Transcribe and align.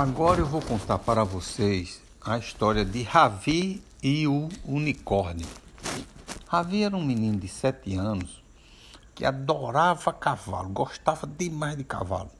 Agora 0.00 0.40
eu 0.40 0.46
vou 0.46 0.62
contar 0.62 0.98
para 0.98 1.24
vocês 1.24 2.00
a 2.24 2.38
história 2.38 2.86
de 2.86 3.02
Ravi 3.02 3.84
e 4.02 4.26
o 4.26 4.48
unicórnio. 4.64 5.46
Ravi 6.48 6.84
era 6.84 6.96
um 6.96 7.04
menino 7.04 7.38
de 7.38 7.46
sete 7.46 7.96
anos 7.96 8.42
que 9.14 9.26
adorava 9.26 10.10
cavalo, 10.10 10.70
gostava 10.70 11.26
demais 11.26 11.76
de 11.76 11.84
cavalo. 11.84 12.30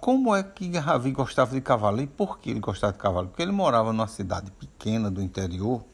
Como 0.00 0.34
é 0.34 0.42
que 0.42 0.76
Ravi 0.76 1.12
gostava 1.12 1.54
de 1.54 1.60
cavalo 1.60 2.00
e 2.00 2.08
por 2.08 2.40
que 2.40 2.50
ele 2.50 2.58
gostava 2.58 2.92
de 2.92 2.98
cavalo? 2.98 3.28
Porque 3.28 3.42
ele 3.42 3.52
morava 3.52 3.92
numa 3.92 4.08
cidade 4.08 4.50
pequena 4.50 5.08
do 5.08 5.22
interior 5.22 5.84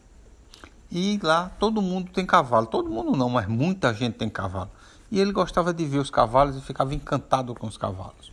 e 0.91 1.21
lá 1.23 1.51
todo 1.59 1.83
mundo 1.83 2.11
tem 2.11 2.25
cavalo. 2.25 2.65
Todo 2.65 2.89
mundo 2.89 3.15
não, 3.15 3.29
mas 3.29 3.47
muita 3.47 3.93
gente 3.93 4.15
tem 4.15 4.31
cavalo. 4.31 4.71
E 5.11 5.21
ele 5.21 5.33
gostava 5.33 5.75
de 5.75 5.85
ver 5.85 5.99
os 5.99 6.09
cavalos 6.09 6.57
e 6.57 6.63
ficava 6.63 6.95
encantado 6.95 7.55
com 7.55 7.67
os 7.67 7.77
cavalos. 7.77 8.33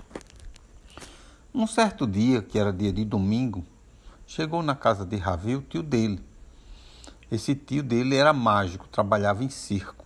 Um 1.60 1.68
certo 1.68 2.08
dia, 2.08 2.42
que 2.42 2.58
era 2.58 2.72
dia 2.72 2.90
de 2.90 3.04
domingo, 3.04 3.66
chegou 4.26 4.64
na 4.64 4.74
casa 4.74 5.06
de 5.06 5.18
Ravi 5.18 5.58
o 5.58 5.62
tio 5.62 5.84
dele. 5.84 6.24
Esse 7.30 7.54
tio 7.54 7.84
dele 7.84 8.16
era 8.16 8.32
mágico, 8.32 8.88
trabalhava 8.88 9.44
em 9.44 9.50
circo. 9.50 10.06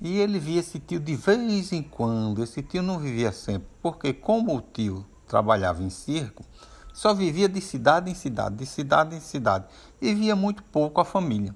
E 0.00 0.18
ele 0.18 0.38
via 0.38 0.60
esse 0.60 0.78
tio 0.78 1.00
de 1.00 1.16
vez 1.16 1.72
em 1.72 1.82
quando. 1.82 2.40
Esse 2.40 2.62
tio 2.62 2.84
não 2.84 3.00
vivia 3.00 3.32
sempre, 3.32 3.66
porque 3.82 4.12
como 4.12 4.56
o 4.56 4.60
tio 4.60 5.04
trabalhava 5.26 5.82
em 5.82 5.90
circo, 5.90 6.44
só 6.94 7.12
vivia 7.12 7.48
de 7.48 7.60
cidade 7.60 8.08
em 8.08 8.14
cidade, 8.14 8.54
de 8.54 8.66
cidade 8.66 9.16
em 9.16 9.20
cidade, 9.20 9.64
e 10.00 10.14
via 10.14 10.36
muito 10.36 10.62
pouco 10.62 11.00
a 11.00 11.04
família. 11.04 11.52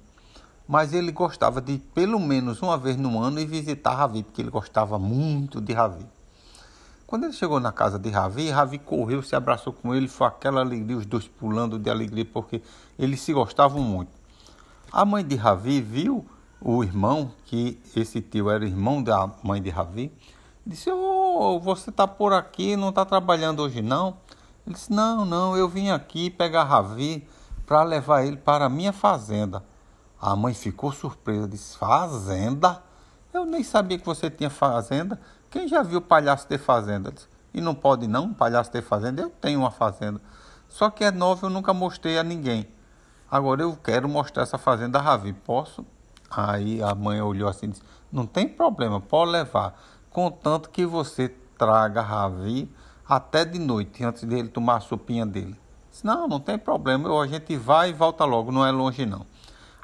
Mas 0.67 0.91
ele 0.91 1.13
gostava 1.13 1.61
de, 1.61 1.77
pelo 1.93 2.19
menos 2.19 2.61
uma 2.61 2.77
vez 2.77 2.97
no 2.97 3.17
ano, 3.23 3.39
ir 3.39 3.45
visitar 3.45 3.95
Ravi, 3.95 4.23
porque 4.23 4.41
ele 4.41 4.51
gostava 4.51 4.99
muito 4.99 5.61
de 5.61 5.71
Ravi. 5.71 6.05
Quando 7.15 7.23
ele 7.23 7.31
chegou 7.31 7.61
na 7.61 7.71
casa 7.71 7.97
de 7.97 8.09
Ravi, 8.09 8.49
Ravi 8.49 8.77
correu, 8.77 9.23
se 9.23 9.37
abraçou 9.37 9.71
com 9.71 9.95
ele, 9.95 10.05
foi 10.05 10.27
aquela 10.27 10.59
alegria, 10.59 10.97
os 10.97 11.05
dois 11.05 11.25
pulando 11.25 11.79
de 11.79 11.89
alegria, 11.89 12.25
porque 12.25 12.61
eles 12.99 13.21
se 13.21 13.31
gostavam 13.31 13.81
muito. 13.81 14.11
A 14.91 15.05
mãe 15.05 15.25
de 15.25 15.33
Ravi 15.37 15.79
viu 15.79 16.25
o 16.59 16.83
irmão, 16.83 17.31
que 17.45 17.79
esse 17.95 18.19
tio 18.19 18.49
era 18.49 18.65
irmão 18.65 19.01
da 19.01 19.31
mãe 19.41 19.61
de 19.61 19.69
Ravi, 19.69 20.11
disse: 20.67 20.91
oh, 20.91 21.57
você 21.57 21.89
está 21.89 22.05
por 22.05 22.33
aqui, 22.33 22.75
não 22.75 22.89
está 22.89 23.05
trabalhando 23.05 23.61
hoje 23.61 23.81
não? 23.81 24.17
Ele 24.67 24.75
disse: 24.75 24.91
Não, 24.91 25.23
não, 25.23 25.55
eu 25.55 25.69
vim 25.69 25.91
aqui 25.91 26.29
pegar 26.29 26.65
Ravi 26.65 27.25
para 27.65 27.81
levar 27.83 28.25
ele 28.25 28.35
para 28.35 28.65
a 28.65 28.69
minha 28.69 28.91
fazenda. 28.91 29.63
A 30.19 30.35
mãe 30.35 30.53
ficou 30.53 30.91
surpresa, 30.91 31.47
disse: 31.47 31.77
Fazenda? 31.77 32.83
Eu 33.33 33.45
nem 33.45 33.63
sabia 33.63 33.97
que 33.97 34.05
você 34.05 34.29
tinha 34.29 34.49
fazenda. 34.49 35.17
Quem 35.55 35.69
já 35.69 35.81
viu 35.81 36.01
palhaço 36.01 36.45
ter 36.45 36.57
fazenda? 36.57 37.13
E 37.53 37.61
não 37.61 37.73
pode 37.73 38.07
não, 38.07 38.33
palhaço 38.33 38.69
ter 38.69 38.81
fazenda? 38.81 39.21
Eu 39.21 39.29
tenho 39.29 39.61
uma 39.61 39.71
fazenda. 39.71 40.19
Só 40.67 40.89
que 40.89 41.01
é 41.01 41.11
nova, 41.11 41.45
eu 41.45 41.49
nunca 41.49 41.73
mostrei 41.73 42.19
a 42.19 42.23
ninguém. 42.23 42.67
Agora 43.31 43.61
eu 43.61 43.73
quero 43.81 44.09
mostrar 44.09 44.43
essa 44.43 44.57
fazenda 44.57 44.99
a 44.99 45.01
Ravi. 45.01 45.31
Posso? 45.31 45.85
Aí 46.29 46.83
a 46.83 46.93
mãe 46.93 47.21
olhou 47.21 47.47
assim 47.47 47.67
e 47.67 47.69
disse: 47.69 47.83
Não 48.11 48.25
tem 48.25 48.49
problema, 48.49 48.99
pode 48.99 49.31
levar. 49.31 49.81
Contanto 50.09 50.69
que 50.69 50.85
você 50.85 51.29
traga 51.57 52.01
Ravi 52.01 52.69
até 53.07 53.45
de 53.45 53.57
noite, 53.57 54.03
antes 54.03 54.25
dele 54.25 54.49
tomar 54.49 54.75
a 54.75 54.81
sopinha 54.81 55.25
dele. 55.25 55.55
Disse, 55.89 56.05
não, 56.05 56.27
não 56.27 56.41
tem 56.41 56.57
problema, 56.57 57.07
eu, 57.07 57.21
a 57.21 57.27
gente 57.27 57.55
vai 57.55 57.91
e 57.91 57.93
volta 57.93 58.25
logo, 58.25 58.51
não 58.51 58.65
é 58.65 58.71
longe 58.71 59.05
não. 59.05 59.25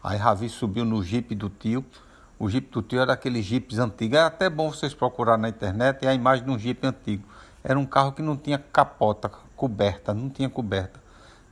Aí 0.03 0.17
Ravi 0.17 0.49
subiu 0.49 0.83
no 0.83 1.01
jipe 1.01 1.33
do 1.33 1.49
tio, 1.49 1.85
o 2.41 2.49
Jeep 2.49 2.71
do 2.71 2.81
tio 2.81 2.99
era 2.99 3.13
aqueles 3.13 3.45
Jeeps 3.45 3.77
antigos. 3.77 4.17
Era 4.17 4.25
até 4.25 4.49
bom 4.49 4.71
vocês 4.71 4.95
procurar 4.95 5.37
na 5.37 5.47
internet 5.47 6.03
é 6.03 6.09
a 6.09 6.13
imagem 6.13 6.43
de 6.43 6.49
um 6.49 6.57
Jeep 6.57 6.83
antigo. 6.87 7.23
Era 7.63 7.77
um 7.77 7.85
carro 7.85 8.13
que 8.13 8.21
não 8.23 8.35
tinha 8.35 8.57
capota 8.57 9.29
coberta, 9.55 10.11
não 10.11 10.27
tinha 10.27 10.49
coberta. 10.49 10.99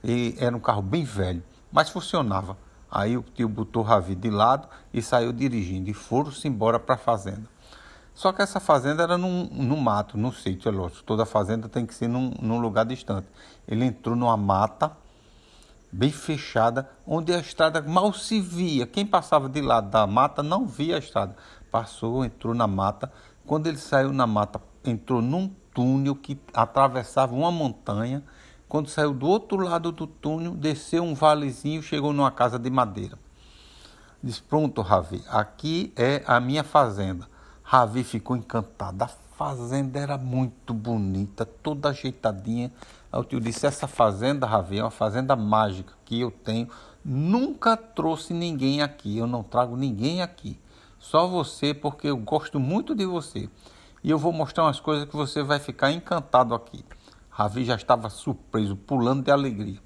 E 0.02 0.34
era 0.40 0.56
um 0.56 0.58
carro 0.58 0.82
bem 0.82 1.04
velho, 1.04 1.44
mas 1.70 1.90
funcionava. 1.90 2.58
Aí 2.90 3.16
o 3.16 3.22
tio 3.22 3.48
botou 3.48 3.84
Ravi 3.84 4.16
de 4.16 4.30
lado 4.30 4.66
e 4.92 5.00
saiu 5.00 5.32
dirigindo. 5.32 5.88
E 5.88 5.94
foram-se 5.94 6.48
embora 6.48 6.80
para 6.80 6.96
a 6.96 6.98
fazenda. 6.98 7.44
Só 8.12 8.32
que 8.32 8.42
essa 8.42 8.58
fazenda 8.58 9.04
era 9.04 9.16
num, 9.16 9.44
no 9.44 9.76
mato, 9.76 10.18
no 10.18 10.32
sítio, 10.32 10.68
é 10.68 10.72
lógico. 10.72 11.04
Toda 11.04 11.24
fazenda 11.24 11.68
tem 11.68 11.86
que 11.86 11.94
ser 11.94 12.08
num, 12.08 12.34
num 12.42 12.60
lugar 12.60 12.84
distante. 12.84 13.28
Ele 13.68 13.84
entrou 13.84 14.16
numa 14.16 14.36
mata 14.36 14.90
bem 15.92 16.10
fechada, 16.10 16.88
onde 17.06 17.32
a 17.32 17.38
estrada 17.38 17.82
mal 17.82 18.12
se 18.12 18.40
via. 18.40 18.86
Quem 18.86 19.04
passava 19.04 19.48
de 19.48 19.60
lado 19.60 19.90
da 19.90 20.06
mata 20.06 20.42
não 20.42 20.66
via 20.66 20.96
a 20.96 20.98
estrada. 20.98 21.36
Passou, 21.70 22.24
entrou 22.24 22.54
na 22.54 22.66
mata. 22.66 23.12
Quando 23.46 23.66
ele 23.66 23.78
saiu 23.78 24.12
na 24.12 24.26
mata, 24.26 24.60
entrou 24.84 25.20
num 25.20 25.48
túnel 25.74 26.14
que 26.14 26.38
atravessava 26.54 27.34
uma 27.34 27.50
montanha. 27.50 28.22
Quando 28.68 28.88
saiu 28.88 29.12
do 29.12 29.26
outro 29.26 29.58
lado 29.58 29.90
do 29.90 30.06
túnel, 30.06 30.54
desceu 30.54 31.02
um 31.02 31.14
valezinho, 31.14 31.82
chegou 31.82 32.12
numa 32.12 32.30
casa 32.30 32.58
de 32.58 32.70
madeira. 32.70 33.18
Diz: 34.22 34.38
Pronto, 34.38 34.82
Ravi, 34.82 35.24
aqui 35.28 35.92
é 35.96 36.22
a 36.26 36.38
minha 36.38 36.62
fazenda. 36.62 37.26
Ravi 37.62 38.04
ficou 38.04 38.36
encantado. 38.36 39.02
A 39.02 39.08
fazenda 39.08 39.98
era 39.98 40.18
muito 40.18 40.74
bonita, 40.74 41.44
toda 41.46 41.88
ajeitadinha. 41.88 42.70
Aí 43.12 43.20
o 43.20 43.24
tio 43.24 43.40
disse: 43.40 43.66
Essa 43.66 43.86
fazenda, 43.86 44.46
Ravi, 44.46 44.78
é 44.78 44.82
uma 44.82 44.90
fazenda 44.90 45.34
mágica 45.34 45.92
que 46.04 46.20
eu 46.20 46.30
tenho. 46.30 46.68
Nunca 47.04 47.76
trouxe 47.76 48.32
ninguém 48.34 48.82
aqui, 48.82 49.18
eu 49.18 49.26
não 49.26 49.42
trago 49.42 49.76
ninguém 49.76 50.22
aqui. 50.22 50.58
Só 50.98 51.26
você, 51.26 51.72
porque 51.72 52.08
eu 52.08 52.16
gosto 52.16 52.60
muito 52.60 52.94
de 52.94 53.06
você. 53.06 53.48
E 54.04 54.10
eu 54.10 54.18
vou 54.18 54.32
mostrar 54.32 54.64
umas 54.64 54.80
coisas 54.80 55.08
que 55.08 55.16
você 55.16 55.42
vai 55.42 55.58
ficar 55.58 55.90
encantado 55.90 56.54
aqui. 56.54 56.84
Ravi 57.30 57.64
já 57.64 57.74
estava 57.74 58.10
surpreso, 58.10 58.76
pulando 58.76 59.24
de 59.24 59.30
alegria. 59.30 59.78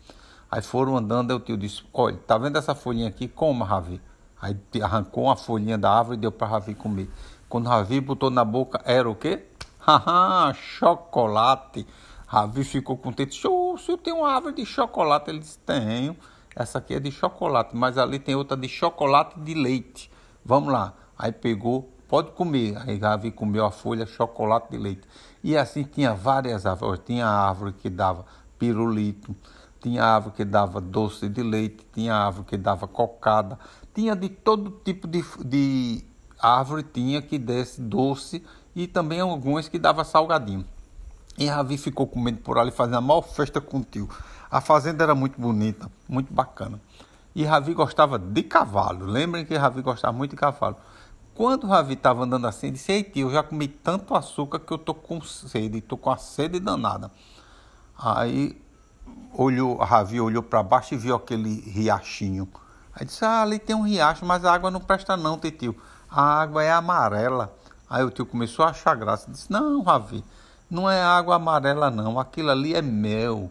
Aí 0.51 0.63
foram 0.63 0.97
andando, 0.97 1.31
aí 1.31 1.37
o 1.37 1.41
tio 1.41 1.57
disse: 1.57 1.85
Olha, 1.93 2.17
tá 2.17 2.37
vendo 2.37 2.59
essa 2.59 2.75
folhinha 2.75 3.09
aqui? 3.09 3.29
Coma, 3.29 3.65
Ravi. 3.65 4.01
Aí 4.41 4.57
arrancou 4.83 5.25
uma 5.25 5.37
folhinha 5.37 5.79
da 5.79 5.91
árvore 5.91 6.19
e 6.19 6.21
deu 6.21 6.33
para 6.33 6.47
Ravi 6.47 6.75
comer. 6.75 7.09
Quando 7.49 7.69
Ravi 7.69 8.01
botou 8.01 8.31
na 8.31 8.45
boca, 8.45 8.81
era 8.85 9.09
o 9.09 9.15
quê? 9.15 9.47
Haha, 9.79 10.53
chocolate. 10.55 11.87
Ravi 12.35 12.65
ficou 12.65 12.97
contente. 12.97 13.37
Show, 13.37 13.79
se 13.79 13.93
eu 13.93 13.97
tenho 13.97 14.17
uma 14.17 14.33
árvore 14.33 14.57
de 14.57 14.67
chocolate, 14.67 15.31
ele 15.31 15.39
disse: 15.39 15.57
Tenho. 15.61 16.17
Essa 16.57 16.79
aqui 16.79 16.95
é 16.95 16.99
de 16.99 17.13
chocolate, 17.13 17.77
mas 17.77 17.97
ali 17.97 18.19
tem 18.19 18.35
outra 18.35 18.57
de 18.57 18.69
chocolate 18.69 19.39
de 19.39 19.55
leite. 19.55 20.11
Vamos 20.45 20.73
lá. 20.73 20.95
Aí 21.17 21.31
pegou, 21.31 21.93
pode 22.09 22.33
comer. 22.33 22.77
Aí 22.79 22.99
Ravi 22.99 23.31
comeu 23.31 23.65
a 23.65 23.71
folha, 23.71 24.05
chocolate 24.05 24.73
de 24.73 24.79
leite. 24.79 25.03
E 25.45 25.57
assim 25.57 25.85
tinha 25.85 26.13
várias 26.13 26.67
árvores. 26.67 27.01
Tinha 27.07 27.25
árvore 27.25 27.73
que 27.73 27.89
dava 27.89 28.25
pirulito, 28.59 29.33
tinha 29.81 30.03
árvore 30.03 30.35
que 30.35 30.45
dava 30.45 30.81
doce 30.81 31.29
de 31.29 31.43
leite, 31.43 31.87
tinha 31.93 32.17
árvore 32.17 32.47
que 32.49 32.57
dava 32.57 32.89
cocada, 32.89 33.57
tinha 33.95 34.17
de 34.17 34.29
todo 34.29 34.73
tipo 34.85 35.07
de, 35.07 35.25
de 35.45 36.05
árvore 36.41 36.83
tinha 36.83 37.23
que 37.23 37.39
desse 37.39 37.81
doce 37.81 38.45
e 38.75 38.89
também 38.89 39.21
algumas 39.21 39.69
que 39.69 39.79
dava 39.79 40.03
salgadinho. 40.03 40.65
E 41.37 41.47
Ravi 41.47 41.77
ficou 41.77 42.07
comendo 42.07 42.39
por 42.39 42.59
ali, 42.59 42.71
fazendo 42.71 42.97
a 42.97 43.01
maior 43.01 43.23
festa 43.23 43.61
com 43.61 43.79
o 43.79 43.85
tio. 43.85 44.09
A 44.51 44.61
fazenda 44.61 45.03
era 45.03 45.15
muito 45.15 45.41
bonita, 45.41 45.91
muito 46.09 46.33
bacana. 46.33 46.81
E 47.35 47.45
Ravi 47.45 47.75
gostava 47.75 48.19
de 48.19 48.43
cavalo. 48.45 49.05
Lembrem 49.05 49.45
que 49.45 49.57
Ravi 49.57 49.83
gostava 49.83 50.17
muito 50.17 50.31
de 50.31 50.37
cavalo. 50.37 50.77
Quando 51.35 51.67
Ravi 51.67 51.95
estava 51.95 52.23
andando 52.23 52.47
assim, 52.47 52.71
disse: 52.71 52.93
Ei 52.93 53.03
tio, 53.03 53.27
eu 53.29 53.33
já 53.33 53.43
comi 53.43 53.67
tanto 53.67 54.15
açúcar 54.15 54.61
que 54.61 54.73
eu 54.73 54.79
tô 54.79 54.95
com 54.95 55.21
sede, 55.21 55.81
tô 55.81 55.97
com 55.97 56.11
a 56.11 56.17
sede 56.17 56.61
danada. 56.61 57.11
Aí 57.99 58.61
olhou, 59.33 59.77
Ravi 59.79 60.21
olhou 60.21 60.43
para 60.43 60.63
baixo 60.63 60.95
e 60.95 60.97
viu 60.97 61.17
aquele 61.17 61.61
riachinho. 61.69 62.49
Aí 62.95 63.05
disse: 63.05 63.25
Ah, 63.25 63.43
ali 63.43 63.59
tem 63.59 63.75
um 63.75 63.83
riacho, 63.83 64.25
mas 64.25 64.45
a 64.45 64.53
água 64.55 64.71
não 64.71 64.81
presta, 64.81 65.17
não, 65.17 65.37
tio. 65.37 65.77
A 66.09 66.23
água 66.43 66.63
é 66.63 66.71
amarela. 66.71 67.53
Aí 67.91 68.05
o 68.05 68.11
tio 68.11 68.25
começou 68.25 68.65
a 68.65 68.69
achar 68.69 68.95
graça. 68.95 69.29
Disse: 69.29 69.51
Não, 69.51 69.83
Ravi 69.83 70.23
não 70.75 70.91
é 70.91 71.01
água 71.01 71.37
amarela, 71.37 71.89
não. 71.89 72.19
Aquilo 72.19 72.51
ali 72.51 72.75
é 72.75 72.83
mel. 72.83 73.49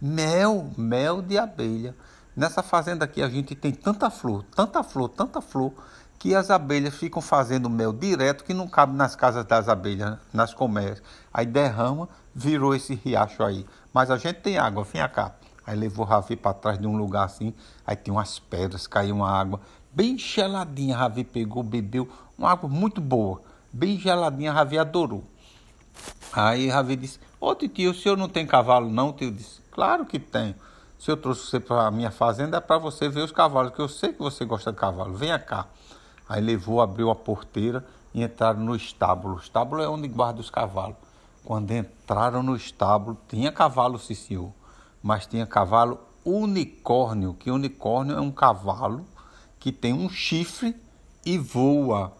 Mel, 0.00 0.70
mel 0.78 1.20
de 1.20 1.36
abelha. 1.36 1.96
Nessa 2.36 2.62
fazenda 2.62 3.04
aqui 3.04 3.20
a 3.20 3.28
gente 3.28 3.56
tem 3.56 3.72
tanta 3.72 4.08
flor, 4.08 4.44
tanta 4.54 4.82
flor, 4.84 5.08
tanta 5.08 5.40
flor, 5.40 5.72
que 6.16 6.32
as 6.32 6.48
abelhas 6.48 6.94
ficam 6.94 7.20
fazendo 7.20 7.68
mel 7.68 7.92
direto 7.92 8.44
que 8.44 8.54
não 8.54 8.68
cabe 8.68 8.94
nas 8.94 9.16
casas 9.16 9.44
das 9.44 9.68
abelhas, 9.68 10.16
nas 10.32 10.54
colmeias. 10.54 11.02
Aí 11.34 11.44
derrama, 11.44 12.08
virou 12.32 12.72
esse 12.72 12.94
riacho 12.94 13.42
aí. 13.42 13.66
Mas 13.92 14.08
a 14.08 14.16
gente 14.16 14.36
tem 14.36 14.56
água, 14.56 14.84
vem 14.84 15.06
cá. 15.08 15.34
Aí 15.66 15.76
levou 15.76 16.06
Ravi 16.06 16.36
para 16.36 16.54
trás 16.54 16.78
de 16.78 16.86
um 16.86 16.96
lugar 16.96 17.24
assim, 17.24 17.52
aí 17.84 17.96
tem 17.96 18.14
umas 18.14 18.38
pedras, 18.38 18.86
caiu 18.86 19.16
uma 19.16 19.28
água 19.28 19.60
bem 19.92 20.16
geladinha. 20.16 20.96
Ravi 20.96 21.24
pegou, 21.24 21.64
bebeu, 21.64 22.08
uma 22.38 22.52
água 22.52 22.70
muito 22.70 23.00
boa, 23.00 23.40
bem 23.72 23.98
geladinha. 23.98 24.52
Ravi 24.52 24.78
adorou. 24.78 25.24
Aí 26.32 26.68
Ravi 26.68 26.96
disse: 26.96 27.18
Ô 27.40 27.54
tio, 27.54 27.90
o 27.90 27.94
senhor 27.94 28.16
não 28.16 28.28
tem 28.28 28.46
cavalo, 28.46 28.88
não? 28.88 29.10
O 29.10 29.12
tio 29.12 29.30
disse: 29.30 29.60
Claro 29.70 30.04
que 30.06 30.18
tem. 30.18 30.54
Se 30.98 31.10
eu 31.10 31.16
trouxe 31.16 31.46
você 31.46 31.58
para 31.58 31.86
a 31.86 31.90
minha 31.90 32.10
fazenda, 32.10 32.58
é 32.58 32.60
para 32.60 32.76
você 32.76 33.08
ver 33.08 33.22
os 33.22 33.32
cavalos, 33.32 33.72
que 33.72 33.80
eu 33.80 33.88
sei 33.88 34.12
que 34.12 34.18
você 34.18 34.44
gosta 34.44 34.70
de 34.70 34.78
cavalo. 34.78 35.14
Venha 35.14 35.38
cá. 35.38 35.66
Aí 36.28 36.40
levou, 36.40 36.80
abriu 36.80 37.10
a 37.10 37.14
porteira 37.14 37.84
e 38.12 38.22
entraram 38.22 38.60
no 38.60 38.76
estábulo. 38.76 39.36
O 39.36 39.38
estábulo 39.38 39.82
é 39.82 39.88
onde 39.88 40.06
guarda 40.06 40.40
os 40.40 40.50
cavalos. 40.50 40.96
Quando 41.42 41.70
entraram 41.72 42.42
no 42.42 42.54
estábulo, 42.54 43.16
tinha 43.28 43.50
cavalo, 43.50 43.98
sim 43.98 44.14
senhor, 44.14 44.52
mas 45.02 45.26
tinha 45.26 45.46
cavalo 45.46 45.98
unicórnio, 46.24 47.34
que 47.34 47.50
unicórnio 47.50 48.16
é 48.16 48.20
um 48.20 48.30
cavalo 48.30 49.06
que 49.58 49.72
tem 49.72 49.92
um 49.92 50.08
chifre 50.08 50.76
e 51.24 51.38
voa. 51.38 52.12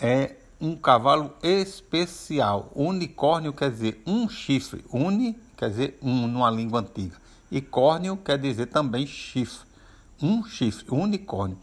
É 0.00 0.36
um 0.60 0.76
cavalo 0.76 1.32
especial. 1.42 2.70
Unicórnio 2.74 3.52
quer 3.52 3.70
dizer 3.70 4.02
um 4.06 4.28
chifre. 4.28 4.84
Uni 4.92 5.38
quer 5.56 5.70
dizer 5.70 5.98
um 6.02 6.26
numa 6.26 6.50
língua 6.50 6.80
antiga. 6.80 7.16
E 7.50 7.60
córneo 7.60 8.16
quer 8.16 8.38
dizer 8.38 8.66
também 8.66 9.06
chifre. 9.06 9.66
Um 10.22 10.44
chifre, 10.44 10.86
unicórnio. 10.90 11.56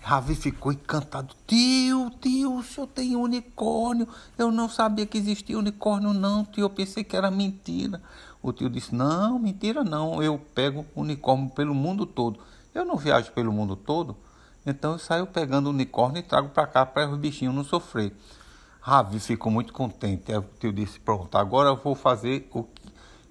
Ravi 0.00 0.34
ficou 0.34 0.70
encantado. 0.70 1.34
Tio, 1.46 2.10
tio, 2.20 2.58
o 2.58 2.62
senhor 2.62 2.86
tem 2.86 3.16
unicórnio. 3.16 4.06
Eu 4.36 4.52
não 4.52 4.68
sabia 4.68 5.06
que 5.06 5.16
existia 5.16 5.58
unicórnio, 5.58 6.12
não, 6.12 6.44
tio. 6.44 6.60
Eu 6.60 6.70
pensei 6.70 7.02
que 7.02 7.16
era 7.16 7.30
mentira. 7.30 8.02
O 8.42 8.52
tio 8.52 8.68
disse: 8.68 8.94
Não, 8.94 9.38
mentira 9.38 9.82
não. 9.82 10.22
Eu 10.22 10.38
pego 10.54 10.84
unicórnio 10.94 11.48
pelo 11.48 11.74
mundo 11.74 12.04
todo. 12.04 12.38
Eu 12.74 12.84
não 12.84 12.96
viajo 12.96 13.32
pelo 13.32 13.50
mundo 13.50 13.74
todo. 13.74 14.14
Então 14.66 14.92
eu 14.92 14.98
saio 14.98 15.26
pegando 15.26 15.70
unicórnio 15.70 16.20
e 16.20 16.22
trago 16.22 16.48
para 16.48 16.66
cá 16.66 16.86
para 16.86 17.08
os 17.08 17.18
bichinhos 17.18 17.54
não 17.54 17.64
sofrer. 17.64 18.14
Ravi 18.80 19.20
ficou 19.20 19.50
muito 19.50 19.72
contente. 19.72 20.32
Aí 20.32 20.38
o 20.38 20.44
tio 20.58 20.72
disse: 20.72 21.00
Pronto, 21.00 21.36
agora 21.36 21.68
eu 21.70 21.76
vou 21.76 21.94
fazer 21.94 22.48
o 22.52 22.64
que 22.64 22.82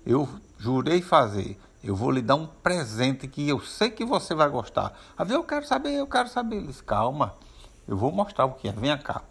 eu 0.05 0.27
jurei 0.57 1.01
fazer. 1.01 1.59
Eu 1.83 1.95
vou 1.95 2.11
lhe 2.11 2.21
dar 2.21 2.35
um 2.35 2.47
presente 2.47 3.27
que 3.27 3.47
eu 3.47 3.59
sei 3.59 3.89
que 3.89 4.05
você 4.05 4.33
vai 4.33 4.47
gostar. 4.49 4.97
Ver, 5.25 5.35
eu 5.35 5.43
quero 5.43 5.65
saber, 5.65 5.91
eu 5.91 6.07
quero 6.07 6.29
saber. 6.29 6.57
Ele 6.57 6.67
disse, 6.67 6.81
calma, 6.81 7.33
eu 7.87 7.97
vou 7.97 8.11
mostrar 8.11 8.45
o 8.45 8.53
que 8.53 8.69
é, 8.69 8.71
venha 8.71 8.97
cá. 8.97 9.21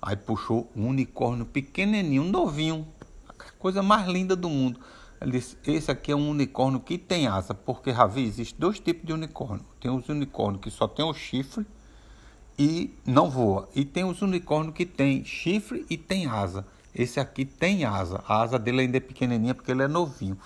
Aí 0.00 0.16
puxou 0.16 0.70
um 0.74 0.88
unicórnio 0.88 1.44
pequenininho, 1.44 2.24
novinho, 2.24 2.88
a 3.28 3.34
coisa 3.58 3.82
mais 3.82 4.06
linda 4.06 4.34
do 4.34 4.48
mundo. 4.48 4.80
Ele 5.20 5.32
disse, 5.32 5.56
esse 5.66 5.90
aqui 5.90 6.12
é 6.12 6.16
um 6.16 6.30
unicórnio 6.30 6.80
que 6.80 6.96
tem 6.96 7.26
asa, 7.26 7.52
porque, 7.52 7.90
Ravi, 7.90 8.24
existe 8.24 8.58
dois 8.58 8.80
tipos 8.80 9.06
de 9.06 9.12
unicórnio. 9.12 9.64
Tem 9.78 9.90
os 9.90 10.08
unicórnios 10.08 10.62
que 10.62 10.70
só 10.70 10.88
tem 10.88 11.04
o 11.04 11.12
chifre 11.12 11.66
e 12.58 12.94
não 13.04 13.28
voa. 13.28 13.68
E 13.74 13.84
tem 13.84 14.04
os 14.04 14.22
unicórnios 14.22 14.74
que 14.74 14.86
tem 14.86 15.22
chifre 15.24 15.84
e 15.90 15.98
tem 15.98 16.26
asa. 16.26 16.66
Esse 16.94 17.20
aqui 17.20 17.44
tem 17.44 17.84
asa. 17.84 18.24
A 18.26 18.40
asa 18.40 18.58
dele 18.58 18.80
ainda 18.80 18.96
é 18.96 19.00
pequenininha 19.00 19.54
porque 19.54 19.70
ele 19.70 19.82
é 19.82 19.88
novinho. 19.88 20.38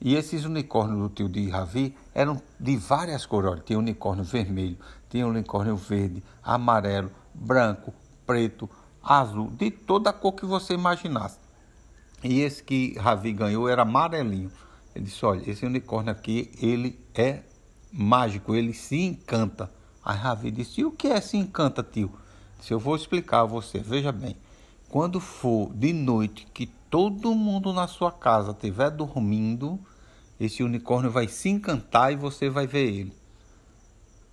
E 0.00 0.14
esses 0.14 0.44
unicórnios 0.44 0.98
do 0.98 1.08
tio 1.08 1.28
de 1.28 1.48
Ravi 1.48 1.94
eram 2.14 2.40
de 2.58 2.76
várias 2.76 3.26
cores. 3.26 3.50
Olha, 3.50 3.62
tinha 3.62 3.78
unicórnio 3.78 4.24
vermelho, 4.24 4.76
tinha 5.08 5.26
unicórnio 5.26 5.76
verde, 5.76 6.22
amarelo, 6.42 7.10
branco, 7.32 7.92
preto, 8.26 8.68
azul, 9.02 9.50
de 9.50 9.70
toda 9.70 10.10
a 10.10 10.12
cor 10.12 10.32
que 10.32 10.46
você 10.46 10.74
imaginasse. 10.74 11.43
E 12.24 12.40
esse 12.40 12.64
que 12.64 12.98
Ravi 12.98 13.34
ganhou 13.34 13.68
era 13.68 13.82
amarelinho. 13.82 14.50
Ele 14.96 15.04
disse, 15.04 15.26
olha, 15.26 15.48
esse 15.48 15.66
unicórnio 15.66 16.10
aqui, 16.10 16.50
ele 16.60 16.98
é 17.14 17.42
mágico, 17.92 18.54
ele 18.54 18.72
se 18.72 18.96
encanta. 18.96 19.70
Aí 20.02 20.16
Ravi 20.16 20.50
disse, 20.50 20.80
e 20.80 20.84
o 20.86 20.90
que 20.90 21.08
é 21.08 21.20
se 21.20 21.36
encanta, 21.36 21.82
tio? 21.82 22.10
Se 22.60 22.72
eu 22.72 22.78
vou 22.78 22.96
explicar 22.96 23.40
a 23.40 23.44
você, 23.44 23.78
veja 23.78 24.10
bem. 24.10 24.36
Quando 24.88 25.20
for 25.20 25.70
de 25.74 25.92
noite 25.92 26.46
que 26.54 26.66
todo 26.88 27.34
mundo 27.34 27.74
na 27.74 27.86
sua 27.86 28.10
casa 28.10 28.52
estiver 28.52 28.90
dormindo, 28.90 29.78
esse 30.40 30.62
unicórnio 30.62 31.10
vai 31.10 31.28
se 31.28 31.50
encantar 31.50 32.12
e 32.12 32.16
você 32.16 32.48
vai 32.48 32.66
ver 32.66 32.88
ele. 32.88 33.12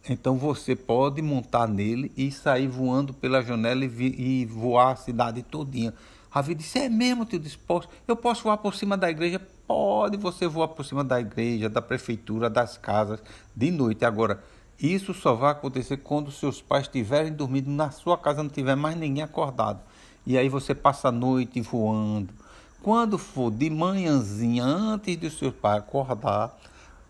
Então 0.09 0.37
você 0.37 0.75
pode 0.75 1.21
montar 1.21 1.67
nele 1.67 2.11
e 2.15 2.31
sair 2.31 2.67
voando 2.67 3.13
pela 3.13 3.41
janela 3.41 3.83
e, 3.83 4.41
e 4.41 4.45
voar 4.45 4.93
a 4.93 4.95
cidade 4.95 5.43
todinha. 5.43 5.93
Ravi 6.31 6.55
disse, 6.55 6.79
é 6.79 6.87
mesmo, 6.87 7.25
tio 7.25 7.37
disposto? 7.37 7.89
Eu 8.07 8.15
posso 8.15 8.43
voar 8.43 8.57
por 8.57 8.73
cima 8.73 8.97
da 8.97 9.09
igreja? 9.09 9.39
Pode 9.67 10.15
você 10.15 10.47
voar 10.47 10.69
por 10.69 10.85
cima 10.85 11.03
da 11.03 11.19
igreja, 11.19 11.69
da 11.69 11.81
prefeitura, 11.81 12.49
das 12.49 12.77
casas, 12.77 13.21
de 13.53 13.69
noite. 13.69 14.05
Agora, 14.05 14.41
isso 14.79 15.13
só 15.13 15.33
vai 15.35 15.51
acontecer 15.51 15.97
quando 15.97 16.31
seus 16.31 16.61
pais 16.61 16.85
estiverem 16.85 17.33
dormindo 17.33 17.69
na 17.69 17.91
sua 17.91 18.17
casa, 18.17 18.41
não 18.41 18.49
tiver 18.49 18.75
mais 18.75 18.95
ninguém 18.95 19.21
acordado. 19.21 19.81
E 20.25 20.37
aí 20.37 20.47
você 20.47 20.73
passa 20.73 21.09
a 21.09 21.11
noite 21.11 21.59
voando, 21.59 22.33
quando 22.81 23.17
for 23.17 23.51
de 23.51 23.69
manhãzinha, 23.69 24.63
antes 24.63 25.17
de 25.17 25.29
seu 25.29 25.51
pai 25.51 25.79
acordar, 25.79 26.57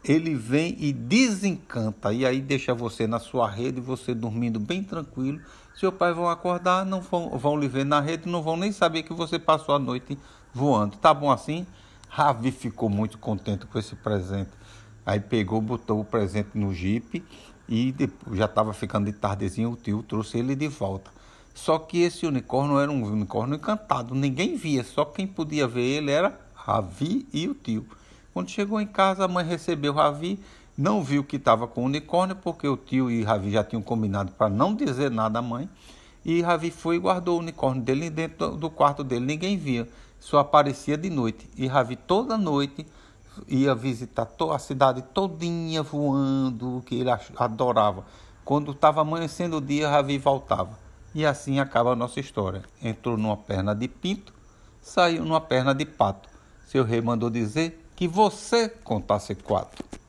ele 0.03 0.35
vem 0.35 0.75
e 0.79 0.91
desencanta. 0.91 2.11
E 2.11 2.25
aí 2.25 2.41
deixa 2.41 2.73
você 2.73 3.05
na 3.07 3.19
sua 3.19 3.49
rede, 3.49 3.79
você 3.79 4.13
dormindo 4.13 4.59
bem 4.59 4.83
tranquilo. 4.83 5.39
Seu 5.75 5.91
pai 5.91 6.13
vão 6.13 6.29
acordar, 6.29 6.85
não 6.85 7.01
vão, 7.01 7.37
vão 7.37 7.57
lhe 7.57 7.67
ver 7.67 7.85
na 7.85 7.99
rede, 7.99 8.29
não 8.29 8.41
vão 8.41 8.57
nem 8.57 8.71
saber 8.71 9.03
que 9.03 9.13
você 9.13 9.39
passou 9.39 9.75
a 9.75 9.79
noite 9.79 10.17
voando. 10.53 10.97
Tá 10.97 11.13
bom 11.13 11.31
assim? 11.31 11.65
Ravi 12.09 12.51
ficou 12.51 12.89
muito 12.89 13.17
contente 13.17 13.65
com 13.65 13.79
esse 13.79 13.95
presente. 13.95 14.51
Aí 15.05 15.19
pegou, 15.19 15.61
botou 15.61 15.99
o 15.99 16.05
presente 16.05 16.49
no 16.55 16.73
jipe 16.73 17.23
e 17.67 17.91
depois, 17.91 18.37
já 18.37 18.45
estava 18.45 18.73
ficando 18.73 19.05
de 19.05 19.13
tardezinho, 19.13 19.71
o 19.71 19.75
tio 19.75 20.03
trouxe 20.03 20.37
ele 20.37 20.55
de 20.55 20.67
volta. 20.67 21.09
Só 21.53 21.79
que 21.79 22.01
esse 22.01 22.25
unicórnio 22.25 22.79
era 22.79 22.91
um 22.91 23.03
unicórnio 23.03 23.55
encantado, 23.55 24.13
ninguém 24.13 24.55
via, 24.55 24.83
só 24.83 25.05
quem 25.05 25.25
podia 25.25 25.67
ver 25.67 25.81
ele 25.81 26.11
era 26.11 26.39
Ravi 26.53 27.27
e 27.33 27.47
o 27.47 27.55
tio. 27.55 27.87
Quando 28.33 28.49
chegou 28.49 28.79
em 28.79 28.87
casa, 28.87 29.25
a 29.25 29.27
mãe 29.27 29.45
recebeu 29.45 29.93
Ravi, 29.93 30.39
não 30.77 31.03
viu 31.03 31.23
que 31.23 31.35
estava 31.35 31.67
com 31.67 31.81
o 31.81 31.85
unicórnio, 31.85 32.35
porque 32.35 32.67
o 32.67 32.77
tio 32.77 33.11
e 33.11 33.23
Ravi 33.23 33.51
já 33.51 33.63
tinham 33.63 33.81
combinado 33.81 34.31
para 34.31 34.49
não 34.49 34.73
dizer 34.73 35.11
nada 35.11 35.39
à 35.39 35.41
mãe. 35.41 35.69
E 36.23 36.41
Ravi 36.41 36.71
foi 36.71 36.95
e 36.95 36.99
guardou 36.99 37.37
o 37.37 37.39
unicórnio 37.39 37.81
dele 37.81 38.09
dentro 38.09 38.55
do 38.55 38.69
quarto 38.69 39.03
dele, 39.03 39.25
ninguém 39.25 39.57
via, 39.57 39.87
só 40.19 40.39
aparecia 40.39 40.97
de 40.97 41.09
noite. 41.09 41.49
E 41.57 41.67
Ravi 41.67 41.95
toda 41.95 42.37
noite 42.37 42.85
ia 43.47 43.73
visitar 43.75 44.27
a 44.53 44.59
cidade 44.59 45.01
todinha 45.13 45.83
voando, 45.83 46.83
que 46.85 46.95
ele 46.95 47.09
adorava. 47.35 48.05
Quando 48.45 48.71
estava 48.71 49.01
amanhecendo 49.01 49.57
o 49.57 49.61
dia, 49.61 49.89
Ravi 49.89 50.17
voltava. 50.17 50.77
E 51.13 51.25
assim 51.25 51.59
acaba 51.59 51.91
a 51.91 51.95
nossa 51.95 52.19
história. 52.19 52.63
Entrou 52.81 53.17
numa 53.17 53.35
perna 53.35 53.75
de 53.75 53.87
pinto, 53.87 54.33
saiu 54.81 55.25
numa 55.25 55.41
perna 55.41 55.73
de 55.73 55.85
pato. 55.85 56.29
Seu 56.65 56.83
rei 56.83 57.01
mandou 57.01 57.29
dizer 57.29 57.80
que 58.01 58.07
você 58.07 58.67
contasse 58.67 59.35
quatro. 59.35 60.00